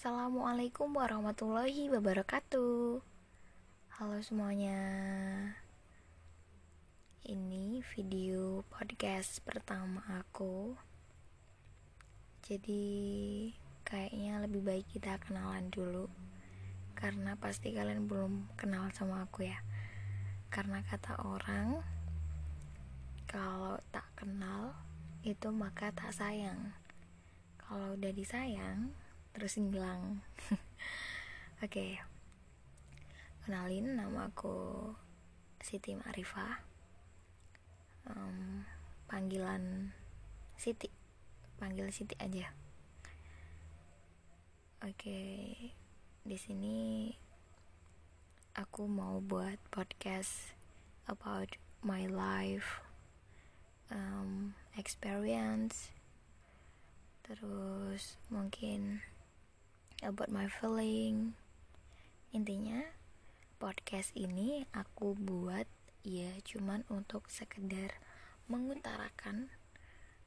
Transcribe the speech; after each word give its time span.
Assalamualaikum 0.00 0.96
warahmatullahi 0.96 1.92
wabarakatuh. 1.92 3.04
Halo 4.00 4.18
semuanya. 4.24 4.80
Ini 7.20 7.84
video 7.84 8.64
podcast 8.72 9.44
pertama 9.44 10.00
aku. 10.08 10.72
Jadi 12.40 12.88
kayaknya 13.84 14.40
lebih 14.40 14.64
baik 14.64 14.88
kita 14.88 15.20
kenalan 15.20 15.68
dulu. 15.68 16.08
Karena 16.96 17.36
pasti 17.36 17.76
kalian 17.76 18.08
belum 18.08 18.56
kenal 18.56 18.88
sama 18.96 19.28
aku 19.28 19.52
ya. 19.52 19.60
Karena 20.48 20.80
kata 20.80 21.20
orang 21.28 21.76
kalau 23.28 23.76
tak 23.92 24.08
kenal 24.16 24.72
itu 25.28 25.52
maka 25.52 25.92
tak 25.92 26.16
sayang. 26.16 26.72
Kalau 27.60 28.00
udah 28.00 28.12
disayang 28.16 28.96
terus 29.40 29.56
ngilang 29.56 30.20
oke 30.52 30.60
okay. 31.64 31.96
kenalin 33.48 33.96
nama 33.96 34.28
aku 34.28 34.92
Siti 35.64 35.96
Marifah 35.96 36.60
um, 38.04 38.68
panggilan 39.08 39.96
Siti 40.60 40.92
panggil 41.56 41.88
Siti 41.88 42.12
aja 42.20 42.52
oke 44.84 44.92
okay. 44.92 45.72
di 46.20 46.36
sini 46.36 47.08
aku 48.60 48.84
mau 48.84 49.24
buat 49.24 49.56
podcast 49.72 50.52
about 51.08 51.56
my 51.80 52.04
life 52.04 52.84
um, 53.88 54.52
experience 54.76 55.88
terus 57.24 58.20
mungkin 58.28 59.00
about 60.02 60.32
my 60.32 60.48
feeling. 60.48 61.36
Intinya 62.32 62.80
podcast 63.60 64.16
ini 64.16 64.64
aku 64.72 65.12
buat 65.18 65.68
ya 66.00 66.32
cuman 66.48 66.88
untuk 66.88 67.28
sekedar 67.28 68.00
mengutarakan 68.48 69.52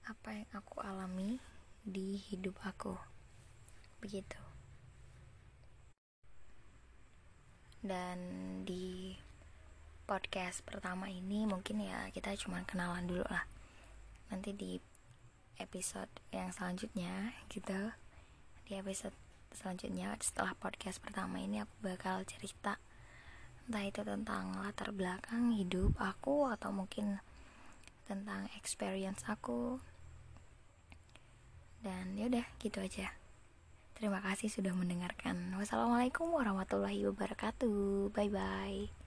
apa 0.06 0.30
yang 0.46 0.50
aku 0.54 0.84
alami 0.86 1.42
di 1.82 2.22
hidup 2.30 2.60
aku. 2.62 2.94
Begitu. 4.00 4.40
Dan 7.84 8.20
di 8.64 9.18
podcast 10.08 10.64
pertama 10.64 11.12
ini 11.12 11.44
mungkin 11.50 11.84
ya 11.84 12.08
kita 12.14 12.38
cuman 12.38 12.64
kenalan 12.64 13.10
dulu 13.10 13.26
lah. 13.28 13.44
Nanti 14.32 14.54
di 14.56 14.80
episode 15.60 16.12
yang 16.32 16.54
selanjutnya 16.54 17.36
gitu. 17.52 17.92
Di 18.64 18.80
episode 18.80 19.16
selanjutnya 19.56 20.14
setelah 20.20 20.58
podcast 20.58 21.00
pertama 21.00 21.40
ini 21.40 21.62
aku 21.62 21.74
bakal 21.82 22.26
cerita 22.26 22.82
entah 23.64 23.86
itu 23.88 24.04
tentang 24.04 24.60
latar 24.60 24.92
belakang 24.92 25.56
hidup 25.56 25.96
aku 25.96 26.52
atau 26.52 26.76
mungkin 26.76 27.24
tentang 28.04 28.52
experience 28.60 29.24
aku. 29.24 29.80
Dan 31.84 32.16
yaudah 32.16 32.48
gitu 32.60 32.80
aja. 32.84 33.12
Terima 33.96 34.20
kasih 34.20 34.52
sudah 34.52 34.76
mendengarkan. 34.76 35.56
Wassalamualaikum 35.56 36.32
warahmatullahi 36.32 37.08
wabarakatuh. 37.08 38.12
Bye 38.12 38.32
bye 38.32 39.03